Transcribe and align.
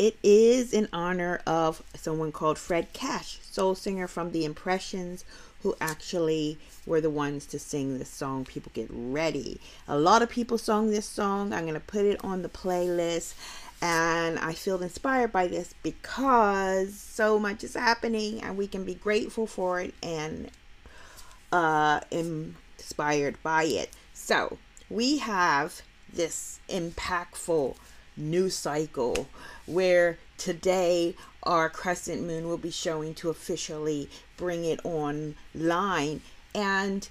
it 0.00 0.16
is 0.22 0.72
in 0.72 0.88
honor 0.94 1.42
of 1.46 1.82
someone 1.94 2.32
called 2.32 2.56
Fred 2.56 2.90
Cash, 2.94 3.38
soul 3.42 3.74
singer 3.74 4.08
from 4.08 4.32
The 4.32 4.46
Impressions, 4.46 5.26
who 5.62 5.76
actually 5.78 6.56
were 6.86 7.02
the 7.02 7.10
ones 7.10 7.44
to 7.44 7.58
sing 7.58 7.98
this 7.98 8.08
song. 8.08 8.46
People 8.46 8.72
get 8.72 8.88
ready. 8.90 9.60
A 9.86 9.98
lot 9.98 10.22
of 10.22 10.30
people 10.30 10.56
sung 10.56 10.90
this 10.90 11.04
song. 11.04 11.52
I'm 11.52 11.64
going 11.64 11.74
to 11.74 11.80
put 11.80 12.06
it 12.06 12.18
on 12.24 12.40
the 12.40 12.48
playlist. 12.48 13.34
And 13.82 14.38
I 14.38 14.54
feel 14.54 14.82
inspired 14.82 15.32
by 15.32 15.48
this 15.48 15.74
because 15.82 16.94
so 16.94 17.38
much 17.38 17.62
is 17.62 17.74
happening 17.74 18.42
and 18.42 18.56
we 18.56 18.68
can 18.68 18.84
be 18.84 18.94
grateful 18.94 19.46
for 19.46 19.82
it 19.82 19.92
and 20.02 20.50
uh, 21.52 22.00
inspired 22.10 23.36
by 23.42 23.64
it. 23.64 23.90
So 24.14 24.56
we 24.88 25.18
have 25.18 25.82
this 26.10 26.58
impactful 26.70 27.76
new 28.20 28.50
cycle 28.50 29.28
where 29.66 30.18
today 30.38 31.14
our 31.42 31.68
crescent 31.68 32.22
moon 32.22 32.46
will 32.46 32.58
be 32.58 32.70
showing 32.70 33.14
to 33.14 33.30
officially 33.30 34.08
bring 34.36 34.64
it 34.64 34.80
online 34.84 36.20
and 36.54 37.08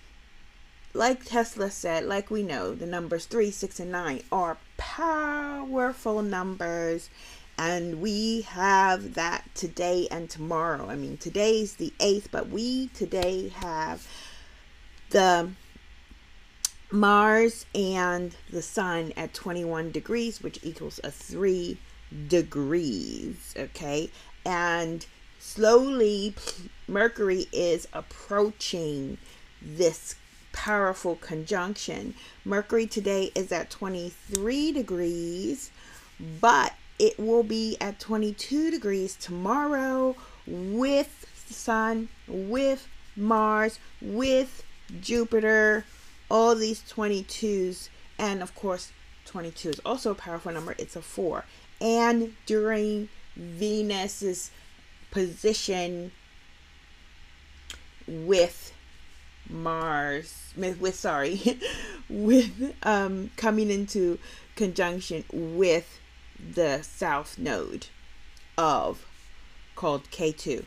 like 0.93 1.23
Tesla 1.23 1.69
said, 1.69 2.05
like 2.05 2.31
we 2.31 2.43
know, 2.43 2.73
the 2.73 2.85
numbers 2.85 3.25
3, 3.25 3.51
6, 3.51 3.79
and 3.79 3.91
9 3.91 4.23
are 4.31 4.57
powerful 4.77 6.21
numbers. 6.21 7.09
And 7.57 8.01
we 8.01 8.41
have 8.41 9.15
that 9.15 9.43
today 9.53 10.07
and 10.09 10.29
tomorrow. 10.29 10.89
I 10.89 10.95
mean, 10.95 11.17
today's 11.17 11.75
the 11.75 11.93
8th, 11.99 12.27
but 12.31 12.49
we 12.49 12.87
today 12.87 13.49
have 13.49 14.07
the 15.09 15.49
Mars 16.91 17.65
and 17.75 18.35
the 18.49 18.61
Sun 18.61 19.13
at 19.15 19.33
21 19.33 19.91
degrees, 19.91 20.41
which 20.41 20.59
equals 20.63 20.99
a 21.03 21.11
3 21.11 21.77
degrees. 22.27 23.53
Okay. 23.57 24.09
And 24.45 25.05
slowly, 25.39 26.33
Mercury 26.87 27.47
is 27.51 27.87
approaching 27.93 29.17
this 29.61 30.15
powerful 30.51 31.15
conjunction. 31.15 32.15
Mercury 32.43 32.87
today 32.87 33.31
is 33.35 33.51
at 33.51 33.69
23 33.69 34.71
degrees, 34.71 35.69
but 36.41 36.73
it 36.97 37.19
will 37.19 37.43
be 37.43 37.77
at 37.79 37.99
22 37.99 38.71
degrees 38.71 39.15
tomorrow 39.15 40.15
with 40.47 41.45
the 41.47 41.53
Sun, 41.53 42.09
with 42.27 42.87
Mars, 43.15 43.79
with 44.01 44.63
Jupiter 45.01 45.85
all 46.29 46.55
these 46.55 46.81
22s 46.81 47.89
and 48.17 48.41
of 48.41 48.53
course 48.55 48.91
22 49.25 49.69
is 49.69 49.81
also 49.85 50.11
a 50.11 50.15
powerful 50.15 50.51
number 50.51 50.75
it's 50.77 50.95
a 50.95 51.01
4 51.01 51.45
and 51.81 52.35
during 52.45 53.09
venus's 53.35 54.51
position 55.11 56.11
with 58.07 58.73
mars 59.49 60.53
with, 60.55 60.95
sorry 60.95 61.59
with 62.09 62.75
um 62.83 63.31
coming 63.37 63.71
into 63.71 64.19
conjunction 64.55 65.23
with 65.31 65.99
the 66.53 66.81
south 66.81 67.37
node 67.37 67.87
of 68.57 69.05
called 69.75 70.03
Ketu 70.11 70.65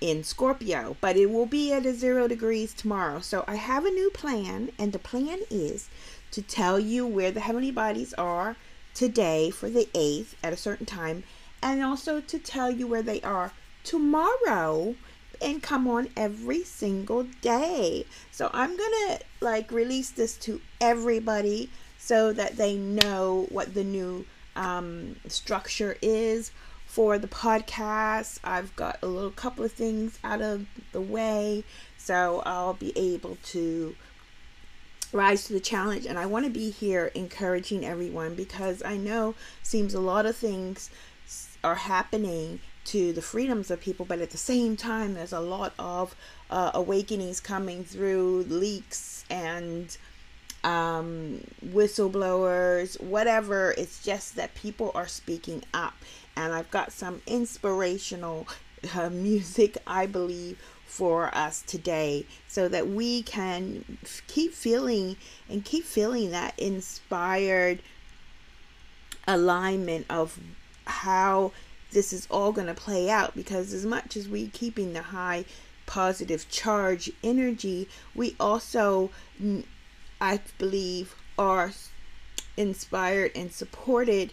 in 0.00 0.22
Scorpio, 0.24 0.96
but 1.00 1.16
it 1.16 1.30
will 1.30 1.46
be 1.46 1.72
at 1.72 1.86
a 1.86 1.94
zero 1.94 2.28
degrees 2.28 2.72
tomorrow. 2.74 3.20
So 3.20 3.44
I 3.46 3.56
have 3.56 3.84
a 3.84 3.90
new 3.90 4.10
plan, 4.10 4.70
and 4.78 4.92
the 4.92 4.98
plan 4.98 5.40
is 5.50 5.88
to 6.30 6.42
tell 6.42 6.78
you 6.78 7.06
where 7.06 7.30
the 7.30 7.40
heavenly 7.40 7.70
bodies 7.70 8.14
are 8.14 8.56
today 8.94 9.50
for 9.50 9.68
the 9.70 9.88
8th 9.94 10.34
at 10.42 10.52
a 10.52 10.56
certain 10.56 10.86
time, 10.86 11.24
and 11.62 11.82
also 11.82 12.20
to 12.20 12.38
tell 12.38 12.70
you 12.70 12.86
where 12.86 13.02
they 13.02 13.20
are 13.22 13.52
tomorrow 13.84 14.94
and 15.40 15.62
come 15.62 15.86
on 15.86 16.08
every 16.16 16.64
single 16.64 17.24
day. 17.40 18.04
So 18.30 18.50
I'm 18.52 18.76
gonna 18.76 19.20
like 19.40 19.70
release 19.70 20.10
this 20.10 20.36
to 20.38 20.60
everybody 20.80 21.70
so 21.96 22.32
that 22.32 22.56
they 22.56 22.76
know 22.76 23.46
what 23.50 23.74
the 23.74 23.84
new 23.84 24.26
um, 24.56 25.16
structure 25.28 25.96
is 26.02 26.50
for 26.98 27.16
the 27.16 27.28
podcast. 27.28 28.40
I've 28.42 28.74
got 28.74 28.98
a 29.02 29.06
little 29.06 29.30
couple 29.30 29.64
of 29.64 29.70
things 29.70 30.18
out 30.24 30.42
of 30.42 30.66
the 30.90 31.00
way, 31.00 31.62
so 31.96 32.42
I'll 32.44 32.74
be 32.74 32.92
able 32.98 33.38
to 33.52 33.94
rise 35.12 35.44
to 35.44 35.52
the 35.52 35.60
challenge. 35.60 36.06
And 36.06 36.18
I 36.18 36.26
want 36.26 36.46
to 36.46 36.50
be 36.50 36.70
here 36.70 37.12
encouraging 37.14 37.86
everyone 37.86 38.34
because 38.34 38.82
I 38.82 38.96
know 38.96 39.36
seems 39.62 39.94
a 39.94 40.00
lot 40.00 40.26
of 40.26 40.34
things 40.34 40.90
are 41.62 41.76
happening 41.76 42.58
to 42.86 43.12
the 43.12 43.22
freedoms 43.22 43.70
of 43.70 43.80
people 43.80 44.06
but 44.06 44.18
at 44.20 44.30
the 44.30 44.38
same 44.38 44.74
time 44.74 45.12
there's 45.12 45.32
a 45.32 45.40
lot 45.40 45.74
of 45.78 46.16
uh, 46.50 46.70
awakenings 46.72 47.38
coming 47.38 47.84
through 47.84 48.44
leaks 48.48 49.24
and 49.30 49.96
um, 50.64 51.40
whistleblowers 51.64 53.00
whatever. 53.00 53.74
It's 53.78 54.02
just 54.02 54.36
that 54.36 54.54
people 54.54 54.90
are 54.94 55.06
speaking 55.06 55.62
up 55.72 55.94
and 56.38 56.54
I've 56.54 56.70
got 56.70 56.92
some 56.92 57.20
inspirational 57.26 58.46
uh, 58.94 59.10
music, 59.10 59.76
I 59.88 60.06
believe, 60.06 60.56
for 60.86 61.34
us 61.34 61.62
today 61.66 62.26
so 62.46 62.68
that 62.68 62.86
we 62.88 63.22
can 63.24 63.98
f- 64.04 64.22
keep 64.28 64.54
feeling 64.54 65.16
and 65.50 65.64
keep 65.64 65.84
feeling 65.84 66.30
that 66.30 66.56
inspired 66.56 67.80
alignment 69.26 70.06
of 70.08 70.38
how 70.86 71.50
this 71.90 72.12
is 72.12 72.28
all 72.30 72.52
going 72.52 72.68
to 72.68 72.74
play 72.74 73.10
out 73.10 73.34
because 73.34 73.72
as 73.72 73.84
much 73.84 74.16
as 74.16 74.28
we 74.28 74.46
keeping 74.48 74.92
the 74.92 75.02
high 75.02 75.44
positive 75.86 76.48
charge 76.50 77.10
energy 77.22 77.88
we 78.14 78.34
also 78.38 79.10
i 80.20 80.40
believe 80.58 81.14
are 81.38 81.72
inspired 82.56 83.30
and 83.34 83.52
supported 83.52 84.32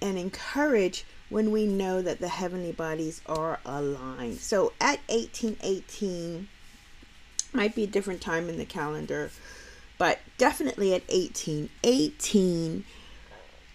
and 0.00 0.18
encouraged 0.18 1.04
when 1.30 1.50
we 1.50 1.64
know 1.64 2.02
that 2.02 2.20
the 2.20 2.28
heavenly 2.28 2.72
bodies 2.72 3.22
are 3.26 3.60
aligned. 3.64 4.38
So 4.38 4.72
at 4.80 5.00
1818, 5.08 6.48
might 7.52 7.74
be 7.74 7.84
a 7.84 7.86
different 7.86 8.20
time 8.20 8.48
in 8.48 8.58
the 8.58 8.64
calendar, 8.64 9.30
but 9.96 10.18
definitely 10.38 10.92
at 10.94 11.08
1818 11.08 12.84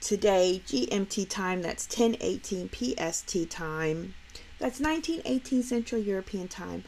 today 0.02 0.62
GMT 0.68 1.28
time 1.28 1.62
that's 1.62 1.88
1018 1.88 2.70
PST 2.70 3.50
time. 3.50 4.14
That's 4.60 4.80
1918 4.80 5.64
Central 5.64 6.02
European 6.02 6.48
time. 6.48 6.84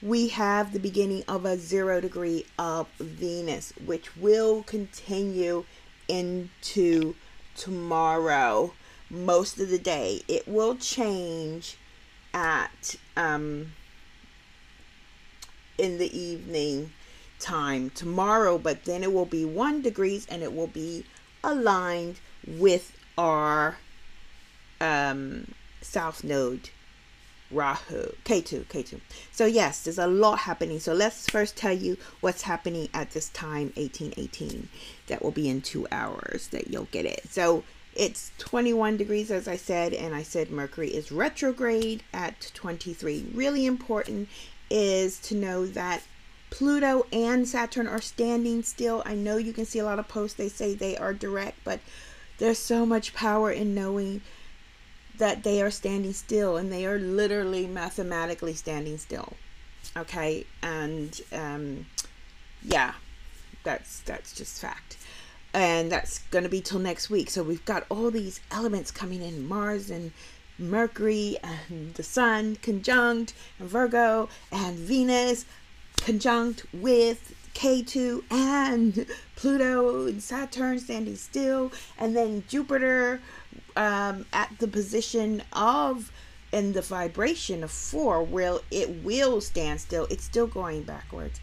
We 0.00 0.28
have 0.28 0.72
the 0.72 0.80
beginning 0.80 1.24
of 1.28 1.44
a 1.44 1.56
zero 1.56 2.00
degree 2.00 2.46
of 2.58 2.88
Venus, 2.98 3.72
which 3.84 4.16
will 4.16 4.62
continue 4.62 5.64
into 6.08 7.14
tomorrow 7.56 8.72
most 9.14 9.58
of 9.58 9.68
the 9.70 9.78
day. 9.78 10.22
It 10.28 10.46
will 10.48 10.76
change 10.76 11.76
at 12.32 12.96
um, 13.16 13.72
in 15.78 15.98
the 15.98 16.18
evening 16.18 16.92
time 17.38 17.90
tomorrow, 17.90 18.58
but 18.58 18.84
then 18.84 19.02
it 19.02 19.12
will 19.12 19.26
be 19.26 19.44
one 19.44 19.82
degrees 19.82 20.26
and 20.28 20.42
it 20.42 20.54
will 20.54 20.66
be 20.66 21.04
aligned 21.42 22.18
with 22.46 22.96
our 23.16 23.76
um, 24.80 25.46
south 25.80 26.24
node 26.24 26.70
Rahu 27.50 28.12
Ketu 28.24 28.64
Ketu. 28.64 29.00
So 29.30 29.46
yes, 29.46 29.84
there's 29.84 29.98
a 29.98 30.06
lot 30.06 30.40
happening. 30.40 30.80
So 30.80 30.92
let's 30.92 31.28
first 31.28 31.56
tell 31.56 31.72
you 31.72 31.96
what's 32.20 32.42
happening 32.42 32.88
at 32.92 33.10
this 33.12 33.28
time 33.28 33.72
1818. 33.76 34.68
That 35.06 35.22
will 35.22 35.30
be 35.30 35.48
in 35.48 35.60
2 35.60 35.86
hours 35.92 36.48
that 36.48 36.68
you'll 36.68 36.88
get 36.90 37.04
it. 37.04 37.28
So 37.30 37.62
it's 37.96 38.32
21 38.38 38.96
degrees, 38.96 39.30
as 39.30 39.46
I 39.46 39.56
said, 39.56 39.92
and 39.92 40.14
I 40.14 40.22
said 40.22 40.50
Mercury 40.50 40.88
is 40.88 41.12
retrograde 41.12 42.02
at 42.12 42.50
23. 42.54 43.30
Really 43.32 43.66
important 43.66 44.28
is 44.70 45.18
to 45.20 45.34
know 45.34 45.66
that 45.66 46.02
Pluto 46.50 47.06
and 47.12 47.48
Saturn 47.48 47.86
are 47.86 48.00
standing 48.00 48.62
still. 48.62 49.02
I 49.04 49.14
know 49.14 49.36
you 49.36 49.52
can 49.52 49.66
see 49.66 49.78
a 49.78 49.84
lot 49.84 49.98
of 49.98 50.08
posts, 50.08 50.36
they 50.36 50.48
say 50.48 50.74
they 50.74 50.96
are 50.96 51.14
direct, 51.14 51.58
but 51.64 51.80
there's 52.38 52.58
so 52.58 52.84
much 52.84 53.14
power 53.14 53.50
in 53.50 53.74
knowing 53.74 54.22
that 55.18 55.44
they 55.44 55.62
are 55.62 55.70
standing 55.70 56.12
still 56.12 56.56
and 56.56 56.72
they 56.72 56.86
are 56.86 56.98
literally 56.98 57.66
mathematically 57.66 58.54
standing 58.54 58.98
still. 58.98 59.34
Okay, 59.96 60.46
and 60.62 61.20
um, 61.32 61.86
yeah, 62.62 62.94
that's 63.62 64.00
that's 64.00 64.32
just 64.32 64.60
fact. 64.60 64.96
And 65.54 65.90
that's 65.90 66.18
going 66.30 66.42
to 66.42 66.50
be 66.50 66.60
till 66.60 66.80
next 66.80 67.08
week. 67.08 67.30
So 67.30 67.42
we've 67.42 67.64
got 67.64 67.86
all 67.88 68.10
these 68.10 68.40
elements 68.50 68.90
coming 68.90 69.22
in 69.22 69.46
Mars 69.48 69.88
and 69.88 70.12
Mercury 70.58 71.38
and 71.42 71.94
the 71.94 72.02
Sun 72.02 72.56
conjunct 72.56 73.34
and 73.58 73.68
Virgo 73.68 74.28
and 74.52 74.76
Venus 74.76 75.46
conjunct 75.96 76.66
with 76.72 77.34
Ketu 77.54 78.24
and 78.30 79.06
Pluto 79.36 80.06
and 80.06 80.22
Saturn 80.22 80.78
standing 80.78 81.16
still, 81.16 81.72
and 81.98 82.14
then 82.14 82.44
Jupiter 82.48 83.20
um, 83.76 84.26
at 84.32 84.50
the 84.58 84.68
position 84.68 85.42
of 85.52 86.12
and 86.52 86.72
the 86.72 86.82
vibration 86.82 87.64
of 87.64 87.70
four 87.70 88.22
will 88.22 88.62
it 88.70 89.02
will 89.02 89.40
stand 89.40 89.80
still. 89.80 90.06
It's 90.10 90.24
still 90.24 90.46
going 90.46 90.82
backwards, 90.82 91.40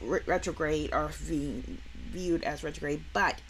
Re- 0.00 0.20
retrograde 0.26 0.92
or 0.92 1.10
being 1.28 1.78
viewed 2.10 2.44
as 2.44 2.62
retrograde, 2.62 3.02
but 3.12 3.40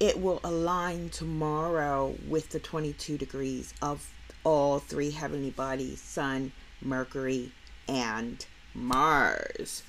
it 0.00 0.20
will 0.20 0.40
align 0.44 1.08
tomorrow 1.08 2.14
with 2.28 2.50
the 2.50 2.60
22 2.60 3.16
degrees 3.16 3.72
of 3.80 4.10
all 4.44 4.78
three 4.78 5.10
heavenly 5.10 5.50
bodies 5.50 6.00
Sun, 6.00 6.52
Mercury, 6.82 7.52
and 7.88 8.44
Mars. 8.74 9.82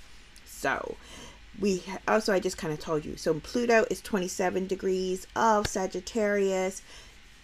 So, 0.45 0.95
we 1.59 1.83
also, 2.07 2.33
I 2.33 2.39
just 2.39 2.57
kind 2.57 2.73
of 2.73 2.79
told 2.79 3.05
you. 3.05 3.17
So, 3.17 3.33
Pluto 3.39 3.85
is 3.89 4.01
27 4.01 4.67
degrees 4.67 5.27
of 5.35 5.67
Sagittarius, 5.67 6.81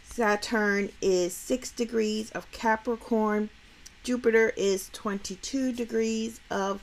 Saturn 0.03 0.89
is 1.01 1.33
6 1.33 1.71
degrees 1.71 2.31
of 2.31 2.49
Capricorn, 2.51 3.49
Jupiter 4.03 4.51
is 4.57 4.89
22 4.93 5.73
degrees 5.73 6.39
of 6.49 6.81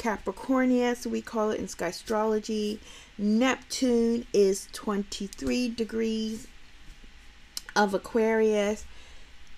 Capricornius, 0.00 1.04
we 1.04 1.20
call 1.20 1.50
it 1.50 1.60
in 1.60 1.68
sky 1.68 1.88
astrology. 1.88 2.80
Neptune 3.18 4.26
is 4.32 4.66
23 4.72 5.68
degrees 5.68 6.48
of 7.76 7.92
Aquarius. 7.92 8.86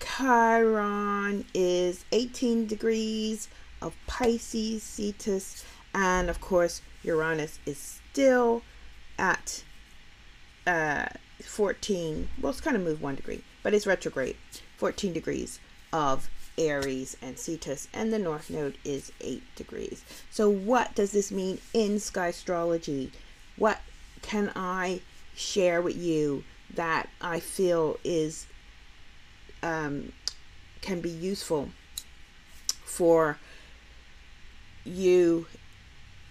Chiron 0.01 1.45
is 1.53 2.03
18 2.11 2.67
degrees 2.67 3.47
of 3.81 3.95
Pisces, 4.05 4.83
Cetus, 4.83 5.63
and 5.93 6.29
of 6.29 6.41
course, 6.41 6.81
Uranus 7.03 7.59
is 7.65 7.77
still 8.11 8.63
at 9.17 9.63
uh, 10.67 11.05
14. 11.41 12.27
Well, 12.41 12.49
it's 12.51 12.59
kind 12.59 12.75
of 12.75 12.83
moved 12.83 13.01
one 13.01 13.15
degree, 13.15 13.45
but 13.63 13.73
it's 13.73 13.87
retrograde. 13.87 14.35
14 14.75 15.13
degrees 15.13 15.61
of 15.93 16.29
Aries 16.57 17.17
and 17.21 17.37
Cetus, 17.37 17.87
and 17.93 18.13
the 18.13 18.19
North 18.19 18.49
Node 18.49 18.77
is 18.83 19.11
8 19.21 19.43
degrees. 19.55 20.03
So, 20.29 20.49
what 20.49 20.95
does 20.95 21.11
this 21.11 21.31
mean 21.31 21.59
in 21.73 21.99
sky 21.99 22.27
astrology? 22.27 23.11
What 23.57 23.79
can 24.21 24.51
I 24.55 25.01
share 25.35 25.81
with 25.81 25.97
you 25.97 26.43
that 26.73 27.09
I 27.21 27.39
feel 27.39 27.97
is 28.03 28.47
um, 29.61 30.11
can 30.81 31.01
be 31.01 31.09
useful 31.09 31.69
for 32.83 33.37
you 34.83 35.47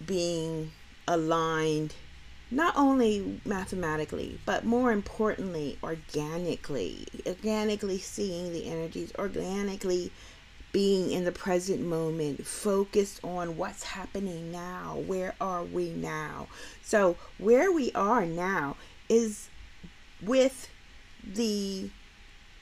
being 0.05 0.71
aligned 1.07 1.95
not 2.55 2.75
only 2.77 3.41
mathematically 3.45 4.39
but 4.45 4.63
more 4.63 4.91
importantly 4.91 5.77
organically. 5.83 7.07
Organically 7.25 7.97
seeing 7.97 8.53
the 8.53 8.67
energies 8.67 9.11
organically 9.17 10.11
being 10.71 11.11
in 11.11 11.23
the 11.23 11.31
present 11.31 11.81
moment 11.81 12.45
focused 12.45 13.23
on 13.23 13.57
what's 13.57 13.83
happening 13.83 14.51
now. 14.51 15.03
Where 15.05 15.35
are 15.39 15.63
we 15.63 15.89
now? 15.91 16.47
So 16.81 17.15
where 17.37 17.71
we 17.71 17.91
are 17.93 18.25
now 18.25 18.75
is 19.07 19.49
with 20.21 20.69
the 21.23 21.91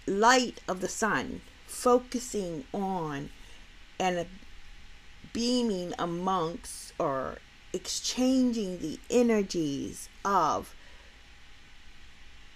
light 0.05 0.59
of 0.67 0.81
the 0.81 0.89
sun 0.89 1.41
focusing 1.67 2.65
on 2.73 3.29
and 3.97 4.25
beaming 5.31 5.93
amongst 5.97 6.93
or 6.99 7.37
exchanging 7.73 8.79
the 8.79 8.99
energies 9.09 10.09
of 10.25 10.75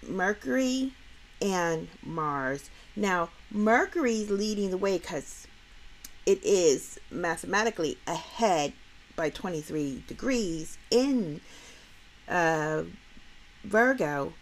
Mercury 0.06 0.92
and 1.40 1.88
Mars. 2.02 2.70
Now, 2.94 3.30
Mercury's 3.50 4.30
leading 4.30 4.70
the 4.70 4.78
way 4.78 4.98
because 4.98 5.46
it 6.24 6.42
is 6.42 6.98
mathematically 7.10 7.98
ahead 8.06 8.72
by 9.14 9.30
23 9.30 10.04
degrees 10.06 10.78
in 10.90 11.40
uh, 12.28 12.82
Virgo, 13.64 14.32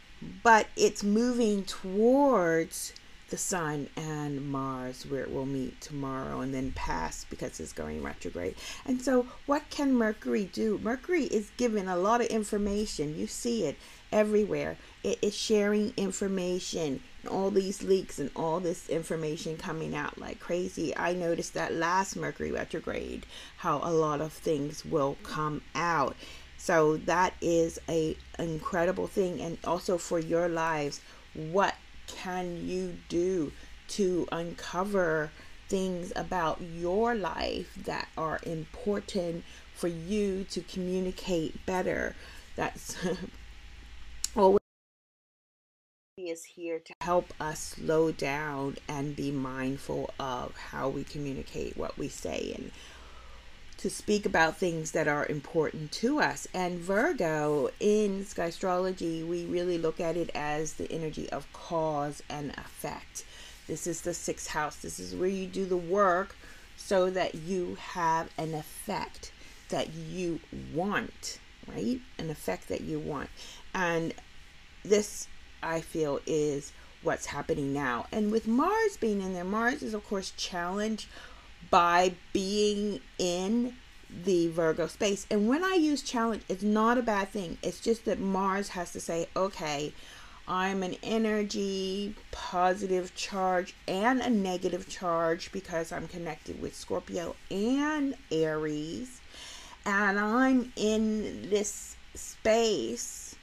but 0.42 0.66
it's 0.76 1.04
moving 1.04 1.64
towards 1.64 2.92
the 3.30 3.38
sun 3.38 3.88
and 3.96 4.50
Mars, 4.50 5.04
where 5.06 5.22
it 5.22 5.32
will 5.32 5.46
meet 5.46 5.80
tomorrow 5.80 6.40
and 6.40 6.54
then 6.54 6.72
pass 6.72 7.24
because 7.30 7.58
it's 7.58 7.72
going 7.72 8.02
retrograde. 8.02 8.54
And 8.84 9.00
so, 9.00 9.26
what 9.46 9.68
can 9.70 9.94
Mercury 9.94 10.44
do? 10.52 10.78
Mercury 10.82 11.24
is 11.24 11.50
giving 11.56 11.88
a 11.88 11.96
lot 11.96 12.20
of 12.20 12.26
information. 12.28 13.18
You 13.18 13.26
see 13.26 13.64
it 13.64 13.76
everywhere. 14.12 14.76
It 15.02 15.18
is 15.22 15.34
sharing 15.34 15.92
information, 15.96 17.00
all 17.28 17.50
these 17.50 17.82
leaks 17.82 18.18
and 18.18 18.30
all 18.36 18.60
this 18.60 18.88
information 18.88 19.56
coming 19.56 19.94
out 19.94 20.18
like 20.18 20.38
crazy. 20.38 20.96
I 20.96 21.14
noticed 21.14 21.54
that 21.54 21.74
last 21.74 22.16
Mercury 22.16 22.52
retrograde, 22.52 23.26
how 23.56 23.80
a 23.82 23.90
lot 23.90 24.20
of 24.20 24.32
things 24.32 24.84
will 24.84 25.16
come 25.22 25.62
out. 25.74 26.14
So 26.56 26.96
that 26.98 27.34
is 27.40 27.78
a 27.88 28.16
incredible 28.38 29.06
thing, 29.06 29.40
and 29.40 29.58
also 29.64 29.98
for 29.98 30.18
your 30.18 30.48
lives, 30.48 31.00
what 31.34 31.74
can 32.06 32.66
you 32.66 32.96
do 33.08 33.52
to 33.88 34.26
uncover 34.32 35.30
things 35.68 36.12
about 36.16 36.60
your 36.60 37.14
life 37.14 37.74
that 37.84 38.08
are 38.16 38.40
important 38.44 39.44
for 39.74 39.88
you 39.88 40.44
to 40.44 40.60
communicate 40.60 41.64
better? 41.66 42.14
That's 42.56 42.96
always 44.36 44.60
is 46.16 46.44
here 46.44 46.78
to 46.78 46.94
help 47.00 47.32
us 47.40 47.60
slow 47.60 48.12
down 48.12 48.76
and 48.88 49.16
be 49.16 49.32
mindful 49.32 50.10
of 50.20 50.56
how 50.56 50.88
we 50.88 51.02
communicate 51.02 51.76
what 51.76 51.98
we 51.98 52.08
say 52.08 52.52
and 52.54 52.70
to 53.78 53.90
speak 53.90 54.24
about 54.24 54.56
things 54.56 54.92
that 54.92 55.08
are 55.08 55.26
important 55.26 55.92
to 55.92 56.20
us. 56.20 56.46
And 56.54 56.78
Virgo 56.78 57.70
in 57.80 58.24
sky 58.24 58.46
astrology, 58.46 59.22
we 59.22 59.44
really 59.44 59.78
look 59.78 60.00
at 60.00 60.16
it 60.16 60.30
as 60.34 60.74
the 60.74 60.90
energy 60.90 61.28
of 61.30 61.52
cause 61.52 62.22
and 62.30 62.50
effect. 62.52 63.24
This 63.66 63.86
is 63.86 64.02
the 64.02 64.14
sixth 64.14 64.48
house. 64.48 64.76
This 64.76 64.98
is 65.00 65.14
where 65.14 65.28
you 65.28 65.46
do 65.46 65.64
the 65.66 65.76
work 65.76 66.36
so 66.76 67.10
that 67.10 67.34
you 67.34 67.76
have 67.80 68.30
an 68.36 68.54
effect 68.54 69.32
that 69.70 69.94
you 69.94 70.40
want, 70.74 71.38
right? 71.66 72.00
An 72.18 72.30
effect 72.30 72.68
that 72.68 72.82
you 72.82 72.98
want. 72.98 73.30
And 73.74 74.14
this, 74.84 75.28
I 75.62 75.80
feel, 75.80 76.20
is 76.26 76.72
what's 77.02 77.26
happening 77.26 77.72
now. 77.72 78.06
And 78.12 78.30
with 78.30 78.46
Mars 78.46 78.96
being 78.98 79.20
in 79.20 79.34
there, 79.34 79.44
Mars 79.44 79.82
is, 79.82 79.94
of 79.94 80.06
course, 80.06 80.32
challenged 80.36 81.08
by 81.70 82.14
being 82.32 83.00
in 83.18 83.74
the 84.24 84.48
Virgo 84.48 84.86
space. 84.86 85.26
And 85.30 85.48
when 85.48 85.64
I 85.64 85.74
use 85.74 86.02
challenge, 86.02 86.42
it's 86.48 86.62
not 86.62 86.98
a 86.98 87.02
bad 87.02 87.30
thing. 87.30 87.58
It's 87.62 87.80
just 87.80 88.04
that 88.04 88.20
Mars 88.20 88.70
has 88.70 88.92
to 88.92 89.00
say, 89.00 89.28
okay, 89.34 89.92
I'm 90.46 90.82
an 90.82 90.96
energy 91.02 92.14
positive 92.30 93.14
charge 93.14 93.74
and 93.88 94.20
a 94.20 94.28
negative 94.28 94.88
charge 94.88 95.50
because 95.52 95.90
I'm 95.90 96.06
connected 96.06 96.60
with 96.60 96.76
Scorpio 96.76 97.34
and 97.50 98.14
Aries. 98.30 99.20
And 99.86 100.18
I'm 100.18 100.72
in 100.76 101.48
this 101.50 101.96
space 102.14 103.36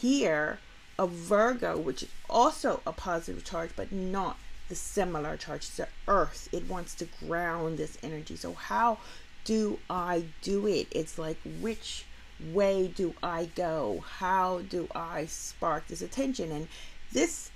here 0.00 0.58
of 0.98 1.10
Virgo, 1.10 1.78
which 1.78 2.02
is 2.02 2.08
also 2.28 2.80
a 2.86 2.92
positive 2.92 3.44
charge, 3.44 3.70
but 3.74 3.90
not 3.90 4.36
the 4.72 4.76
similar 4.76 5.36
charge 5.36 5.68
to 5.76 5.86
earth. 6.08 6.48
It 6.50 6.66
wants 6.66 6.94
to 6.94 7.04
ground 7.26 7.76
this 7.76 7.98
energy. 8.02 8.36
So 8.36 8.54
how 8.54 8.96
do 9.44 9.78
i 9.90 10.24
do 10.40 10.66
it? 10.66 10.86
It's 10.90 11.18
like 11.18 11.36
which 11.60 12.06
way 12.40 12.88
do 12.88 13.12
i 13.22 13.50
go? 13.54 14.02
How 14.18 14.60
do 14.60 14.88
i 14.94 15.26
spark 15.26 15.88
this 15.88 16.00
attention? 16.00 16.50
And 16.50 16.68
this 17.12 17.50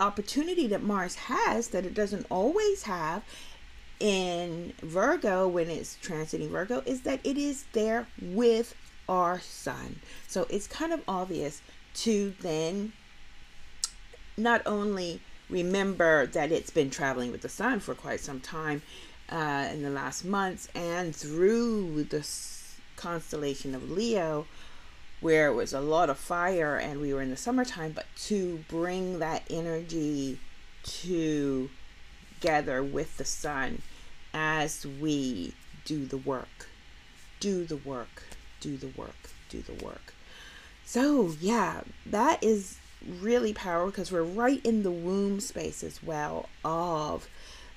opportunity 0.00 0.66
that 0.66 0.82
mars 0.82 1.14
has 1.14 1.68
that 1.68 1.86
it 1.86 1.94
doesn't 1.94 2.26
always 2.28 2.82
have 2.82 3.22
in 3.98 4.74
virgo 4.82 5.48
when 5.48 5.70
it's 5.70 5.96
transiting 6.02 6.50
virgo 6.50 6.82
is 6.84 7.00
that 7.02 7.20
it 7.24 7.38
is 7.38 7.64
there 7.72 8.06
with 8.20 8.74
our 9.08 9.40
sun. 9.40 10.00
So 10.28 10.46
it's 10.50 10.66
kind 10.66 10.92
of 10.92 11.00
obvious 11.08 11.62
to 12.04 12.34
then 12.42 12.92
not 14.36 14.60
only 14.66 15.22
remember 15.50 16.26
that 16.26 16.52
it's 16.52 16.70
been 16.70 16.90
traveling 16.90 17.32
with 17.32 17.42
the 17.42 17.48
sun 17.48 17.80
for 17.80 17.94
quite 17.94 18.20
some 18.20 18.40
time 18.40 18.82
uh, 19.30 19.68
in 19.72 19.82
the 19.82 19.90
last 19.90 20.24
months 20.24 20.68
and 20.74 21.14
through 21.14 22.04
the 22.04 22.26
constellation 22.96 23.74
of 23.74 23.90
Leo, 23.90 24.46
where 25.20 25.48
it 25.48 25.54
was 25.54 25.72
a 25.72 25.80
lot 25.80 26.10
of 26.10 26.18
fire 26.18 26.76
and 26.76 27.00
we 27.00 27.12
were 27.12 27.22
in 27.22 27.30
the 27.30 27.36
summertime, 27.36 27.92
but 27.92 28.06
to 28.16 28.64
bring 28.68 29.18
that 29.18 29.42
energy 29.50 30.38
together 30.82 31.70
with 32.82 33.16
the 33.16 33.24
sun 33.24 33.82
as 34.32 34.86
we 35.00 35.54
do 35.84 36.06
the 36.06 36.16
work. 36.16 36.68
Do 37.38 37.64
the 37.64 37.76
work, 37.76 38.22
do 38.60 38.76
the 38.76 38.88
work, 38.96 39.30
do 39.48 39.62
the 39.62 39.84
work. 39.84 40.14
So, 40.84 41.34
yeah, 41.40 41.82
that 42.06 42.42
is 42.42 42.79
really 43.20 43.52
powerful 43.52 43.90
because 43.90 44.12
we're 44.12 44.22
right 44.22 44.64
in 44.64 44.82
the 44.82 44.90
womb 44.90 45.40
space 45.40 45.82
as 45.82 46.02
well 46.02 46.48
of 46.64 47.28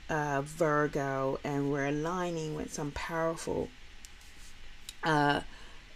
uh, 0.10 0.42
Virgo 0.42 1.40
and 1.44 1.72
we're 1.72 1.88
aligning 1.88 2.56
with 2.56 2.74
some 2.74 2.92
powerful 2.92 3.70
uh, 5.04 5.42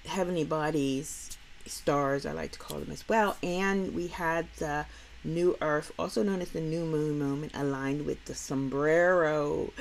heavenly 0.05 0.43
bodies, 0.43 1.37
stars, 1.65 2.25
I 2.25 2.31
like 2.31 2.51
to 2.53 2.59
call 2.59 2.79
them 2.79 2.91
as 2.91 3.07
well. 3.07 3.37
And 3.43 3.93
we 3.93 4.07
had 4.07 4.47
the 4.57 4.85
new 5.23 5.57
earth, 5.61 5.91
also 5.99 6.23
known 6.23 6.41
as 6.41 6.51
the 6.51 6.61
new 6.61 6.85
moon 6.85 7.19
moment, 7.19 7.51
aligned 7.55 8.05
with 8.05 8.23
the 8.25 8.35
sombrero 8.35 9.71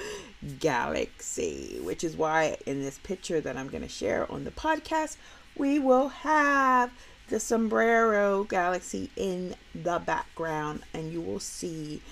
galaxy, 0.59 1.79
which 1.83 2.03
is 2.03 2.17
why 2.17 2.57
in 2.67 2.83
this 2.83 2.99
picture 2.99 3.41
that 3.41 3.57
I'm 3.57 3.69
going 3.69 3.83
to 3.83 3.89
share 3.89 4.31
on 4.31 4.45
the 4.45 4.51
podcast, 4.51 5.17
we 5.57 5.79
will 5.79 6.09
have 6.09 6.91
the 7.29 7.41
sombrero 7.41 8.45
galaxy 8.45 9.11
in 9.17 9.55
the 9.75 9.99
background, 9.99 10.83
and 10.95 11.13
you 11.13 11.21
will 11.21 11.41
see 11.41 12.03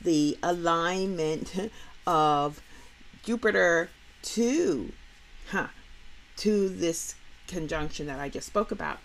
the 0.00 0.38
alignment 0.42 1.70
of 2.06 2.62
Jupiter 3.22 3.90
to, 4.22 4.92
huh, 5.50 5.68
to 6.36 6.68
this 6.68 7.14
conjunction 7.48 8.06
that 8.06 8.18
I 8.18 8.28
just 8.28 8.46
spoke 8.46 8.70
about. 8.70 8.98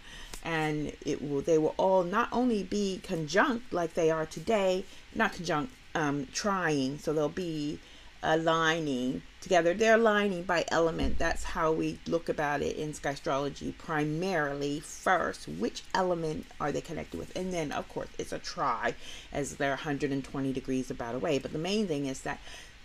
And 0.44 0.94
it 1.06 1.22
will 1.22 1.42
they 1.42 1.60
will 1.60 1.76
all 1.78 2.04
not 2.04 2.30
only 2.32 2.64
be 2.64 3.00
conjunct 3.04 3.72
like 3.72 3.94
they 3.94 4.10
are 4.10 4.26
today, 4.26 4.86
not 5.14 5.34
conjunct, 5.34 5.72
um, 5.94 6.28
trying, 6.34 6.98
so 6.98 7.14
they'll 7.14 7.30
be 7.30 7.80
aligning 8.24 9.22
together. 9.42 9.74
They're 9.74 9.96
aligning 9.96 10.44
by 10.44 10.66
element. 10.70 11.18
That's 11.18 11.44
how 11.44 11.72
we 11.72 12.00
look 12.08 12.30
about 12.30 12.62
it 12.62 12.78
in 12.78 12.94
sky 12.94 13.12
astrology 13.12 13.74
primarily. 13.78 14.80
First, 14.80 15.48
which 15.48 15.84
element 15.94 16.46
are 16.60 16.72
they 16.72 16.82
connected 16.82 17.20
with? 17.20 17.36
And 17.36 17.54
then, 17.54 17.72
of 17.72 17.90
course, 17.90 18.10
it's 18.18 18.32
a 18.32 18.40
try 18.40 18.96
as 19.32 19.56
they're 19.56 19.70
120 19.72 20.54
degrees 20.54 20.92
about 20.92 21.16
away. 21.16 21.40
But 21.40 21.54
the 21.54 21.60
main 21.60 21.88
thing 21.88 22.06
is 22.06 22.22
that 22.22 22.40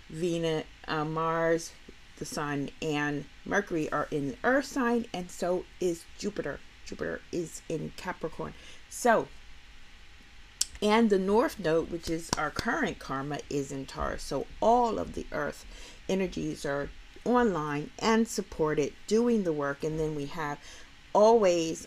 Venus, 0.08 0.64
uh, 0.88 1.04
Mars, 1.04 1.72
the 2.18 2.24
Sun, 2.24 2.70
and 2.80 3.24
Mercury 3.44 3.90
are 3.92 4.08
in 4.10 4.28
the 4.28 4.36
Earth 4.44 4.64
sign, 4.64 5.06
and 5.12 5.30
so 5.30 5.64
is 5.80 6.04
Jupiter. 6.18 6.60
Jupiter 6.86 7.20
is 7.32 7.62
in 7.68 7.92
Capricorn. 7.96 8.54
So, 8.88 9.28
and 10.82 11.10
the 11.10 11.18
North 11.18 11.58
Node, 11.58 11.90
which 11.90 12.10
is 12.10 12.30
our 12.36 12.50
current 12.50 12.98
karma, 12.98 13.38
is 13.48 13.72
in 13.72 13.86
Taurus. 13.86 14.22
So, 14.22 14.46
all 14.60 14.98
of 14.98 15.14
the 15.14 15.26
Earth 15.32 15.64
energies 16.08 16.64
are 16.64 16.90
online 17.24 17.90
and 17.98 18.28
supported 18.28 18.92
doing 19.06 19.44
the 19.44 19.52
work. 19.52 19.82
And 19.82 19.98
then 19.98 20.14
we 20.14 20.26
have 20.26 20.58
always 21.12 21.86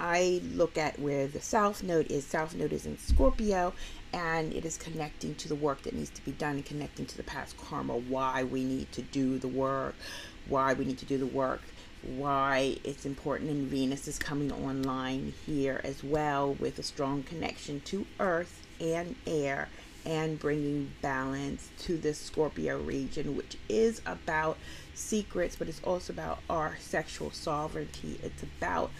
I 0.00 0.40
look 0.54 0.78
at 0.78 0.98
where 0.98 1.26
the 1.26 1.42
South 1.42 1.82
Node 1.82 2.10
is. 2.10 2.24
South 2.24 2.54
Node 2.54 2.72
is 2.72 2.86
in 2.86 2.96
Scorpio, 2.96 3.74
and 4.14 4.50
it 4.54 4.64
is 4.64 4.78
connecting 4.78 5.34
to 5.34 5.48
the 5.48 5.54
work 5.54 5.82
that 5.82 5.94
needs 5.94 6.08
to 6.10 6.24
be 6.24 6.32
done 6.32 6.54
and 6.54 6.64
connecting 6.64 7.04
to 7.04 7.16
the 7.18 7.22
past 7.22 7.54
karma, 7.58 7.94
why 7.94 8.42
we 8.42 8.64
need 8.64 8.90
to 8.92 9.02
do 9.02 9.38
the 9.38 9.46
work, 9.46 9.94
why 10.48 10.72
we 10.72 10.86
need 10.86 10.96
to 10.98 11.04
do 11.04 11.18
the 11.18 11.26
work, 11.26 11.60
why 12.02 12.76
it's 12.84 13.06
important. 13.06 13.50
And 13.50 13.68
Venus 13.68 14.08
is 14.08 14.18
coming 14.18 14.52
online 14.52 15.34
here 15.46 15.80
as 15.84 16.02
well 16.02 16.54
with 16.54 16.78
a 16.78 16.82
strong 16.82 17.22
connection 17.22 17.80
to 17.86 18.06
earth 18.18 18.66
and 18.80 19.14
air 19.26 19.68
and 20.06 20.38
bringing 20.38 20.92
balance 21.02 21.68
to 21.80 21.98
the 21.98 22.14
Scorpio 22.14 22.78
region, 22.78 23.36
which 23.36 23.56
is 23.68 24.00
about 24.06 24.56
secrets, 24.94 25.56
but 25.56 25.68
it's 25.68 25.82
also 25.84 26.12
about 26.12 26.38
our 26.48 26.76
sexual 26.80 27.30
sovereignty. 27.30 28.18
It's 28.22 28.42
about 28.42 28.90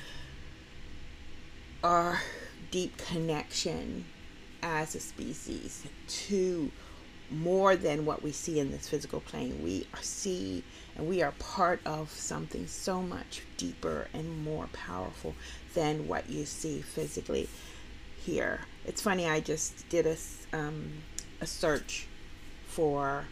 our 1.82 2.20
deep 2.70 2.98
connection 2.98 4.04
as 4.62 4.94
a 4.94 5.00
species 5.00 5.84
to 6.06 6.70
more 7.30 7.76
than 7.76 8.04
what 8.04 8.22
we 8.22 8.32
see 8.32 8.58
in 8.58 8.70
this 8.70 8.88
physical 8.88 9.20
plane. 9.20 9.60
We 9.62 9.86
see 10.00 10.64
and 10.96 11.08
we 11.08 11.22
are 11.22 11.32
part 11.32 11.80
of 11.86 12.10
something 12.10 12.66
so 12.66 13.02
much 13.02 13.42
deeper 13.56 14.08
and 14.12 14.44
more 14.44 14.68
powerful 14.72 15.34
than 15.74 16.08
what 16.08 16.28
you 16.28 16.44
see 16.44 16.80
physically 16.80 17.48
here. 18.24 18.60
It's 18.84 19.00
funny, 19.00 19.26
I 19.26 19.40
just 19.40 19.88
did 19.88 20.06
a, 20.06 20.16
um, 20.52 20.92
a 21.40 21.46
search 21.46 22.06
for 22.66 23.24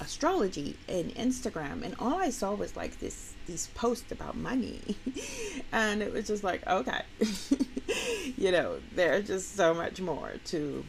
astrology 0.00 0.76
in 0.88 1.10
Instagram 1.12 1.82
and 1.82 1.94
all 1.98 2.16
I 2.16 2.30
saw 2.30 2.54
was 2.54 2.76
like 2.76 3.00
this 3.00 3.32
these 3.46 3.68
posts 3.68 4.12
about 4.12 4.36
money 4.36 4.80
and 5.72 6.02
it 6.02 6.12
was 6.12 6.26
just 6.26 6.44
like 6.44 6.66
okay 6.66 7.00
you 8.36 8.52
know 8.52 8.78
there's 8.94 9.26
just 9.26 9.56
so 9.56 9.72
much 9.72 10.00
more 10.00 10.34
to 10.46 10.84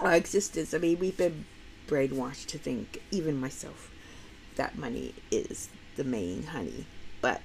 our 0.00 0.14
existence 0.14 0.74
I 0.74 0.78
mean 0.78 0.98
we've 0.98 1.16
been 1.16 1.44
brainwashed 1.86 2.46
to 2.46 2.58
think 2.58 3.02
even 3.10 3.40
myself 3.40 3.90
that 4.56 4.76
money 4.76 5.14
is 5.30 5.68
the 5.96 6.04
main 6.04 6.44
honey 6.44 6.86
but 7.20 7.40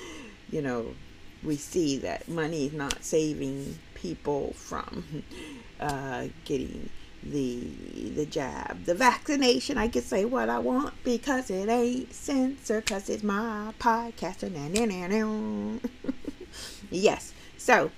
you 0.50 0.62
know 0.62 0.94
we 1.42 1.56
see 1.56 1.96
that 1.98 2.28
money 2.28 2.66
is 2.66 2.72
not 2.72 3.04
saving 3.04 3.78
people 3.94 4.52
from 4.54 5.04
uh, 5.80 6.26
getting 6.44 6.90
the 7.22 7.60
the 8.14 8.26
jab, 8.26 8.84
the 8.84 8.94
vaccination. 8.94 9.78
I 9.78 9.88
can 9.88 10.02
say 10.02 10.24
what 10.24 10.48
I 10.48 10.58
want 10.58 10.94
because 11.04 11.50
it 11.50 11.68
ain't 11.68 12.12
censored 12.12 12.84
because 12.84 13.08
it's 13.08 13.22
my 13.22 13.72
podcast. 13.78 14.42
Yes. 16.90 17.32
So, 17.58 17.90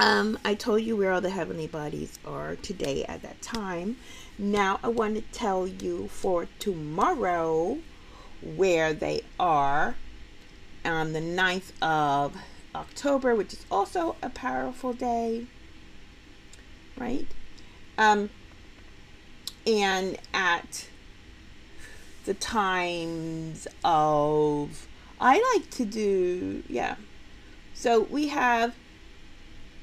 um, 0.00 0.38
I 0.46 0.54
told 0.54 0.80
you 0.80 0.96
where 0.96 1.12
all 1.12 1.20
the 1.20 1.28
heavenly 1.28 1.66
bodies 1.66 2.18
are 2.24 2.56
today 2.56 3.04
at 3.04 3.20
that 3.20 3.42
time. 3.42 3.98
Now 4.38 4.80
I 4.82 4.88
want 4.88 5.16
to 5.16 5.20
tell 5.20 5.66
you 5.66 6.08
for 6.08 6.48
tomorrow 6.58 7.78
where 8.42 8.94
they 8.94 9.20
are 9.38 9.96
on 10.86 11.12
the 11.12 11.20
9th 11.20 11.72
of 11.82 12.34
October, 12.74 13.34
which 13.34 13.52
is 13.52 13.66
also 13.70 14.16
a 14.22 14.30
powerful 14.30 14.94
day, 14.94 15.46
right? 16.96 17.26
Um, 17.98 18.30
and 19.66 20.16
at 20.32 20.88
the 22.24 22.32
times 22.32 23.68
of, 23.84 24.88
I 25.20 25.42
like 25.54 25.68
to 25.72 25.84
do, 25.84 26.62
yeah. 26.68 26.94
So 27.74 28.00
we 28.00 28.28
have, 28.28 28.74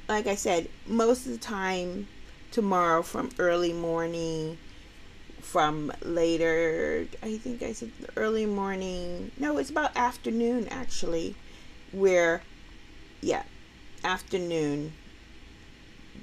like 0.08 0.26
I 0.26 0.34
said, 0.34 0.68
most 0.86 1.26
of 1.26 1.32
the 1.32 1.38
time 1.38 2.08
tomorrow 2.50 3.02
from 3.02 3.30
early 3.38 3.72
morning, 3.72 4.58
from 5.40 5.92
later, 6.02 7.06
I 7.22 7.36
think 7.38 7.62
I 7.62 7.72
said 7.72 7.90
early 8.16 8.46
morning. 8.46 9.30
No, 9.38 9.58
it's 9.58 9.70
about 9.70 9.96
afternoon 9.96 10.68
actually, 10.68 11.34
where, 11.92 12.42
yeah, 13.20 13.42
afternoon 14.04 14.92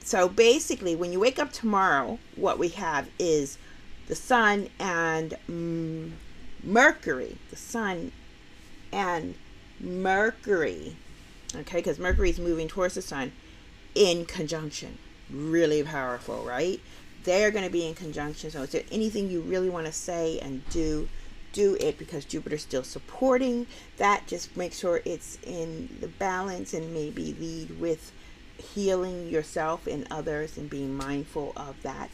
so 0.05 0.29
basically, 0.29 0.95
when 0.95 1.11
you 1.11 1.19
wake 1.19 1.39
up 1.39 1.51
tomorrow, 1.51 2.19
what 2.35 2.59
we 2.59 2.69
have 2.69 3.09
is 3.17 3.57
the 4.07 4.13
sun 4.13 4.69
and 4.79 5.35
mm, 5.49 6.11
Mercury. 6.63 7.37
The 7.49 7.55
sun 7.55 8.11
and 8.93 9.33
Mercury. 9.79 10.95
Okay, 11.55 11.77
because 11.77 11.97
Mercury 11.97 12.29
is 12.29 12.39
moving 12.39 12.67
towards 12.67 12.93
the 12.93 13.01
sun 13.01 13.31
in 13.95 14.25
conjunction. 14.25 14.97
Really 15.29 15.81
powerful, 15.83 16.43
right? 16.43 16.79
They're 17.23 17.49
going 17.49 17.65
to 17.65 17.71
be 17.71 17.87
in 17.87 17.95
conjunction. 17.95 18.51
So, 18.51 18.61
is 18.61 18.71
there 18.71 18.83
anything 18.91 19.29
you 19.29 19.41
really 19.41 19.69
want 19.69 19.87
to 19.87 19.91
say 19.91 20.39
and 20.39 20.67
do? 20.69 21.09
Do 21.53 21.77
it 21.79 21.97
because 21.97 22.25
Jupiter's 22.25 22.61
still 22.61 22.83
supporting 22.83 23.65
that. 23.95 24.27
Just 24.27 24.57
make 24.57 24.73
sure 24.73 25.01
it's 25.05 25.37
in 25.41 25.97
the 26.01 26.09
balance 26.09 26.73
and 26.73 26.93
maybe 26.93 27.33
lead 27.39 27.79
with 27.79 28.11
healing 28.57 29.29
yourself 29.29 29.87
and 29.87 30.05
others 30.11 30.57
and 30.57 30.69
being 30.69 30.95
mindful 30.95 31.53
of 31.55 31.81
that. 31.83 32.09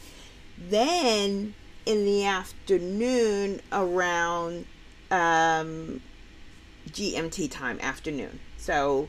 Then 0.56 1.54
in 1.86 2.04
the 2.04 2.24
afternoon, 2.24 3.60
around 3.72 4.66
um, 5.10 6.00
GMT 6.88 7.50
time, 7.50 7.80
afternoon. 7.80 8.40
So 8.56 9.08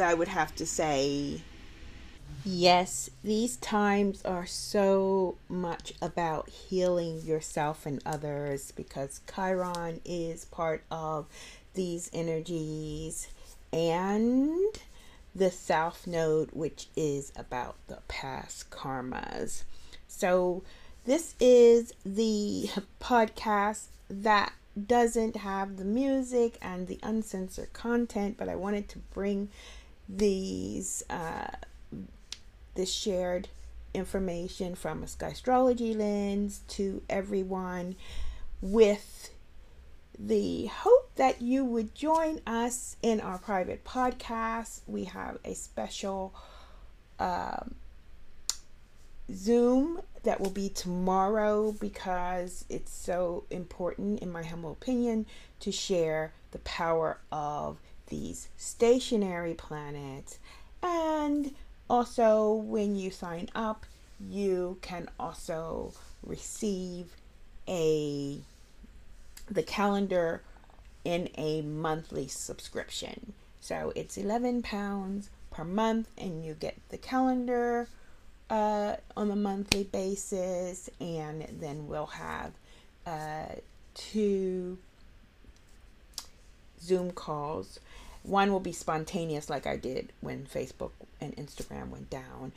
I 0.00 0.14
would 0.14 0.28
have 0.28 0.54
to 0.56 0.66
say 0.66 1.42
Yes, 2.44 3.10
these 3.24 3.56
times 3.56 4.22
are 4.24 4.46
so 4.46 5.36
much 5.48 5.92
about 6.00 6.48
healing 6.48 7.20
yourself 7.22 7.84
and 7.84 8.00
others 8.06 8.72
because 8.72 9.20
Chiron 9.32 10.00
is 10.04 10.44
part 10.46 10.82
of 10.90 11.26
these 11.74 12.10
energies 12.12 13.28
and 13.72 14.80
the 15.34 15.50
South 15.50 16.06
Node, 16.06 16.50
which 16.52 16.88
is 16.96 17.32
about 17.36 17.76
the 17.88 17.98
past 18.08 18.70
karmas. 18.70 19.64
So, 20.06 20.62
this 21.04 21.34
is 21.40 21.92
the 22.04 22.70
podcast 23.00 23.86
that 24.08 24.52
doesn't 24.86 25.36
have 25.36 25.76
the 25.76 25.84
music 25.84 26.58
and 26.62 26.86
the 26.86 26.98
uncensored 27.02 27.72
content, 27.72 28.36
but 28.38 28.48
I 28.48 28.54
wanted 28.54 28.88
to 28.90 28.98
bring 28.98 29.48
these 30.08 31.02
uh, 31.10 31.48
this 32.74 32.92
shared 32.92 33.48
information 33.94 34.74
from 34.74 35.02
a 35.02 35.08
sky 35.08 35.28
astrology 35.28 35.94
lens 35.94 36.60
to 36.68 37.02
everyone 37.08 37.96
with 38.60 39.30
the 40.18 40.66
hope 40.66 41.14
that 41.16 41.40
you 41.40 41.64
would 41.64 41.94
join 41.94 42.40
us 42.46 42.96
in 43.02 43.20
our 43.20 43.38
private 43.38 43.84
podcast. 43.84 44.80
We 44.86 45.04
have 45.04 45.38
a 45.44 45.54
special 45.54 46.34
um, 47.18 47.74
Zoom 49.32 50.00
that 50.28 50.42
will 50.42 50.50
be 50.50 50.68
tomorrow 50.68 51.72
because 51.72 52.66
it's 52.68 52.92
so 52.92 53.44
important, 53.48 54.20
in 54.20 54.30
my 54.30 54.42
humble 54.42 54.72
opinion, 54.72 55.24
to 55.58 55.72
share 55.72 56.34
the 56.50 56.58
power 56.58 57.16
of 57.32 57.78
these 58.08 58.48
stationary 58.58 59.54
planets. 59.54 60.38
And 60.82 61.54
also, 61.88 62.52
when 62.52 62.94
you 62.94 63.10
sign 63.10 63.48
up, 63.54 63.86
you 64.20 64.76
can 64.82 65.08
also 65.18 65.94
receive 66.22 67.06
a 67.66 68.42
the 69.50 69.62
calendar 69.62 70.42
in 71.06 71.30
a 71.38 71.62
monthly 71.62 72.28
subscription. 72.28 73.32
So 73.62 73.94
it's 73.96 74.18
11 74.18 74.60
pounds 74.60 75.30
per 75.50 75.64
month, 75.64 76.10
and 76.18 76.44
you 76.44 76.52
get 76.52 76.76
the 76.90 76.98
calendar 76.98 77.88
uh, 78.50 78.96
on 79.16 79.30
a 79.30 79.36
monthly 79.36 79.84
basis, 79.84 80.88
and 81.00 81.46
then 81.60 81.86
we'll 81.86 82.06
have 82.06 82.52
uh, 83.06 83.54
two 83.94 84.78
Zoom 86.80 87.10
calls. 87.10 87.80
One 88.22 88.52
will 88.52 88.60
be 88.60 88.72
spontaneous, 88.72 89.48
like 89.48 89.66
I 89.66 89.76
did 89.76 90.12
when 90.20 90.46
Facebook 90.46 90.90
and 91.20 91.34
Instagram 91.36 91.88
went 91.88 92.10
down, 92.10 92.52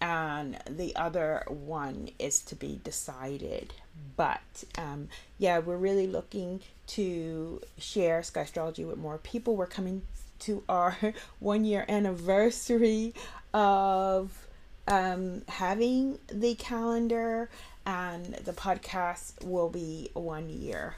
and 0.00 0.58
the 0.68 0.94
other 0.96 1.44
one 1.48 2.10
is 2.18 2.40
to 2.42 2.54
be 2.54 2.80
decided. 2.82 3.72
But 4.16 4.64
um, 4.76 5.08
yeah, 5.38 5.58
we're 5.58 5.76
really 5.76 6.06
looking 6.06 6.60
to 6.88 7.60
share 7.78 8.22
Sky 8.22 8.42
Astrology 8.42 8.84
with 8.84 8.98
more 8.98 9.18
people. 9.18 9.56
We're 9.56 9.66
coming 9.66 10.02
to 10.40 10.62
our 10.68 10.96
one 11.40 11.64
year 11.64 11.84
anniversary 11.88 13.14
of 13.54 14.46
um, 14.88 15.42
having 15.48 16.18
the 16.28 16.54
calendar, 16.54 17.48
and 17.86 18.34
the 18.44 18.52
podcast 18.52 19.44
will 19.44 19.68
be 19.68 20.10
one 20.14 20.48
year 20.48 20.96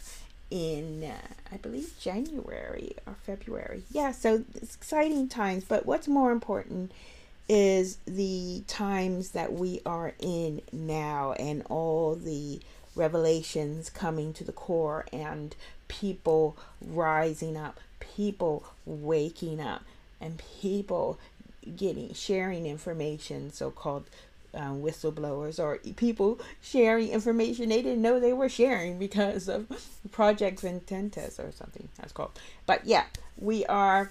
in 0.50 1.04
uh, 1.04 1.16
I 1.52 1.56
believe 1.56 1.98
January 1.98 2.94
or 3.06 3.14
February. 3.24 3.82
Yeah, 3.90 4.12
so 4.12 4.44
it's 4.54 4.74
exciting 4.74 5.28
times, 5.28 5.64
but 5.64 5.86
what's 5.86 6.06
more 6.06 6.32
important 6.32 6.92
is 7.48 7.98
the 8.06 8.62
times 8.66 9.30
that 9.30 9.52
we 9.52 9.80
are 9.84 10.14
in 10.18 10.62
now 10.72 11.32
and 11.32 11.62
all 11.68 12.14
the 12.14 12.60
revelations 12.94 13.90
coming 13.90 14.32
to 14.32 14.44
the 14.44 14.52
core 14.52 15.04
and 15.12 15.54
people 15.88 16.56
rising 16.80 17.56
up, 17.56 17.80
people 18.00 18.64
waking 18.86 19.60
up 19.60 19.82
and 20.20 20.40
people 20.60 21.18
getting 21.76 22.12
sharing 22.14 22.66
information, 22.66 23.52
so 23.52 23.70
called 23.70 24.04
um, 24.54 24.82
whistleblowers 24.82 25.58
or 25.58 25.78
people 25.96 26.38
sharing 26.62 27.08
information 27.08 27.68
they 27.68 27.82
didn't 27.82 28.02
know 28.02 28.20
they 28.20 28.32
were 28.32 28.48
sharing 28.48 28.98
because 28.98 29.48
of 29.48 29.66
Project 30.12 30.60
Veritas 30.60 31.40
or 31.40 31.50
something 31.52 31.88
that's 31.96 32.12
called. 32.12 32.38
But 32.66 32.86
yeah, 32.86 33.04
we 33.36 33.66
are 33.66 34.10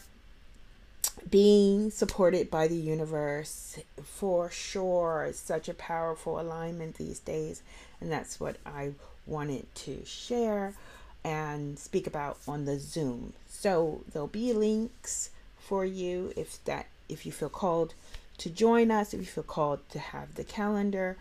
being 1.30 1.92
supported 1.92 2.50
by 2.50 2.68
the 2.68 2.76
universe 2.76 3.80
for 4.04 4.50
sure. 4.50 5.26
It's 5.30 5.40
such 5.40 5.70
a 5.70 5.74
powerful 5.74 6.40
alignment 6.40 6.96
these 6.96 7.20
days, 7.20 7.62
and 8.02 8.12
that's 8.12 8.40
what 8.40 8.58
I 8.66 8.94
wanted 9.26 9.74
to 9.76 10.04
share 10.06 10.74
and 11.24 11.80
speak 11.80 12.06
about 12.08 12.38
on 12.48 12.66
the 12.66 12.78
Zoom. 12.78 13.34
So 13.48 14.02
there'll 14.12 14.28
be 14.28 14.52
links 14.52 15.30
for 15.58 15.86
you 15.86 16.34
if 16.36 16.64
that 16.66 16.88
if 17.14 17.26
you 17.26 17.32
feel 17.32 17.50
called 17.50 17.94
to 18.40 18.50
join 18.50 18.92
us, 18.92 19.14
if 19.14 19.20
you 19.20 19.26
feel 19.26 19.44
called 19.44 19.80
to 19.90 20.00
have 20.00 20.36
the 20.36 20.44
calendar 20.44 21.18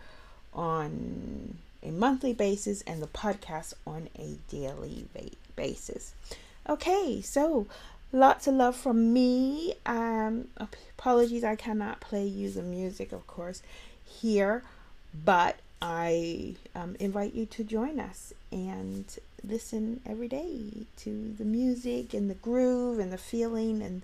on 0.53 1.57
a 1.81 1.91
monthly 1.91 2.33
basis 2.33 2.81
and 2.83 3.01
the 3.01 3.07
podcast 3.07 3.73
on 3.85 4.09
a 4.17 4.37
daily 4.49 5.05
basis. 5.55 6.13
Okay, 6.67 7.21
so 7.21 7.67
lots 8.11 8.47
of 8.47 8.55
love 8.55 8.75
from 8.75 9.13
me. 9.13 9.75
Um, 9.85 10.47
apologies, 10.57 11.43
I 11.43 11.55
cannot 11.55 11.99
play 11.99 12.25
you 12.25 12.49
the 12.49 12.61
music, 12.61 13.11
of 13.11 13.27
course, 13.27 13.61
here, 14.05 14.63
but 15.25 15.57
I 15.81 16.55
um, 16.73 16.95
invite 16.99 17.33
you 17.33 17.45
to 17.47 17.63
join 17.63 17.99
us 17.99 18.33
and 18.51 19.05
listen 19.45 19.99
every 20.05 20.29
day 20.29 20.85
to 20.99 21.33
the 21.37 21.43
music 21.43 22.13
and 22.13 22.29
the 22.29 22.35
groove 22.35 22.99
and 22.99 23.11
the 23.11 23.17
feeling 23.17 23.81
and 23.81 24.01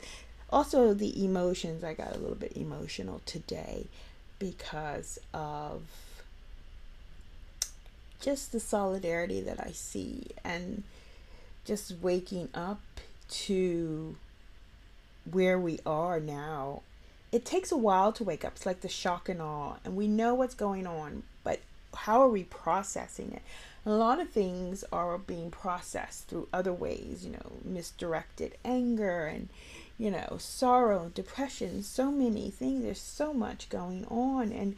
also 0.51 0.93
the 0.93 1.23
emotions 1.23 1.83
i 1.83 1.93
got 1.93 2.15
a 2.15 2.19
little 2.19 2.35
bit 2.35 2.55
emotional 2.55 3.21
today 3.25 3.85
because 4.39 5.19
of 5.33 5.81
just 8.19 8.51
the 8.51 8.59
solidarity 8.59 9.41
that 9.41 9.59
i 9.65 9.71
see 9.71 10.27
and 10.43 10.83
just 11.69 11.93
waking 12.01 12.49
up 12.53 12.81
to 13.29 14.15
where 15.29 15.59
we 15.59 15.79
are 15.85 16.19
now. 16.19 16.81
It 17.31 17.45
takes 17.45 17.71
a 17.71 17.77
while 17.77 18.11
to 18.13 18.23
wake 18.23 18.43
up. 18.43 18.53
It's 18.55 18.65
like 18.65 18.81
the 18.81 18.89
shock 18.89 19.29
and 19.29 19.41
awe 19.41 19.75
and 19.85 19.95
we 19.95 20.07
know 20.07 20.33
what's 20.33 20.55
going 20.55 20.87
on 20.87 21.23
but 21.43 21.59
how 21.93 22.21
are 22.21 22.29
we 22.29 22.43
processing 22.43 23.33
it? 23.33 23.41
A 23.85 23.91
lot 23.91 24.19
of 24.19 24.29
things 24.29 24.83
are 24.91 25.17
being 25.17 25.51
processed 25.51 26.27
through 26.27 26.47
other 26.51 26.73
ways 26.73 27.23
you 27.23 27.31
know 27.31 27.51
misdirected 27.63 28.55
anger 28.65 29.27
and 29.27 29.49
you 29.99 30.09
know, 30.09 30.37
sorrow, 30.39 31.11
depression, 31.13 31.83
so 31.83 32.09
many 32.09 32.49
things. 32.49 32.83
There's 32.83 33.01
so 33.01 33.33
much 33.33 33.67
going 33.69 34.05
on. 34.05 34.53
And 34.53 34.77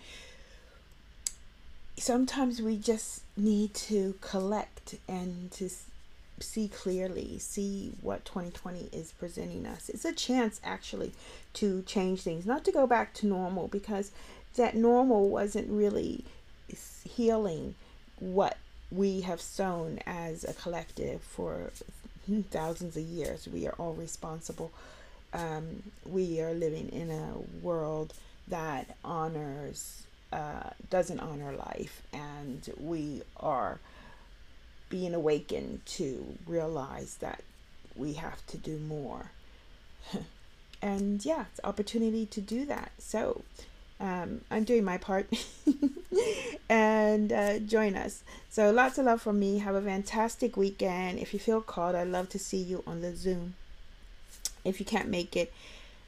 sometimes 1.97 2.59
we 2.59 2.75
just 2.75 3.21
need 3.37 3.75
to 3.75 4.15
collect 4.19 4.95
and 5.07 5.51
to 5.51 5.69
see 6.39 6.67
clearly, 6.67 7.37
see 7.37 7.93
what 8.01 8.25
2020 8.25 8.89
is 8.91 9.11
presenting 9.11 9.67
us. 9.67 9.89
It's 9.89 10.05
a 10.05 10.13
chance 10.13 10.59
actually 10.63 11.13
to 11.53 11.83
change 11.83 12.21
things, 12.21 12.47
not 12.47 12.65
to 12.65 12.71
go 12.71 12.87
back 12.87 13.13
to 13.15 13.27
normal 13.27 13.67
because 13.67 14.11
that 14.55 14.75
normal 14.75 15.29
wasn't 15.29 15.69
really 15.69 16.25
healing 17.03 17.75
what 18.19 18.57
we 18.91 19.21
have 19.21 19.39
sown 19.39 19.99
as 20.07 20.43
a 20.43 20.53
collective 20.53 21.21
for 21.21 21.71
hmm, 22.25 22.41
thousands 22.41 22.97
of 22.97 23.03
years. 23.03 23.47
We 23.47 23.67
are 23.67 23.75
all 23.77 23.93
responsible 23.93 24.71
um, 25.33 25.83
we 26.05 26.41
are 26.41 26.53
living 26.53 26.89
in 26.89 27.09
a 27.11 27.65
world 27.65 28.13
that 28.47 28.97
honors, 29.03 30.03
uh, 30.33 30.69
doesn't 30.89 31.19
honor 31.19 31.53
life, 31.53 32.01
and 32.13 32.69
we 32.79 33.21
are 33.37 33.79
being 34.89 35.13
awakened 35.13 35.85
to 35.85 36.37
realize 36.45 37.15
that 37.21 37.43
we 37.95 38.13
have 38.13 38.45
to 38.47 38.57
do 38.57 38.77
more. 38.77 39.31
and 40.81 41.25
yeah, 41.25 41.45
it's 41.51 41.59
opportunity 41.63 42.25
to 42.25 42.41
do 42.41 42.65
that. 42.65 42.91
So 42.97 43.43
um, 43.99 44.41
I'm 44.49 44.63
doing 44.63 44.83
my 44.83 44.97
part 44.97 45.27
and 46.69 47.31
uh, 47.31 47.59
join 47.59 47.95
us. 47.95 48.23
So 48.49 48.71
lots 48.71 48.97
of 48.97 49.05
love 49.05 49.21
from 49.21 49.39
me. 49.39 49.59
Have 49.59 49.75
a 49.75 49.81
fantastic 49.81 50.57
weekend. 50.57 51.19
If 51.19 51.33
you 51.33 51.39
feel 51.39 51.61
called, 51.61 51.95
I'd 51.95 52.07
love 52.07 52.29
to 52.29 52.39
see 52.39 52.57
you 52.57 52.83
on 52.85 53.01
the 53.01 53.15
Zoom. 53.15 53.55
If 54.63 54.79
you 54.79 54.85
can't 54.85 55.09
make 55.09 55.35
it, 55.35 55.53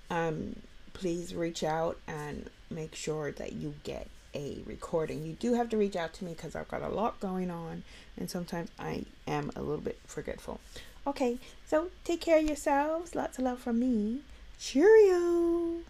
um, 0.09 0.57
please 0.93 1.33
reach 1.33 1.63
out 1.63 1.97
and 2.07 2.49
make 2.69 2.95
sure 2.95 3.31
that 3.31 3.53
you 3.53 3.75
get 3.83 4.07
a 4.35 4.61
recording. 4.65 5.25
You 5.25 5.33
do 5.33 5.53
have 5.53 5.69
to 5.69 5.77
reach 5.77 5.95
out 5.95 6.13
to 6.15 6.25
me 6.25 6.33
because 6.33 6.55
I've 6.55 6.67
got 6.67 6.81
a 6.81 6.89
lot 6.89 7.19
going 7.19 7.51
on 7.51 7.83
and 8.17 8.29
sometimes 8.29 8.69
I 8.79 9.05
am 9.27 9.51
a 9.55 9.61
little 9.61 9.83
bit 9.83 9.99
forgetful. 10.05 10.59
Okay, 11.05 11.37
so 11.65 11.89
take 12.03 12.21
care 12.21 12.39
of 12.39 12.45
yourselves. 12.45 13.15
Lots 13.15 13.37
of 13.37 13.43
love 13.43 13.59
from 13.59 13.79
me. 13.79 14.21
Cheerio. 14.59 15.81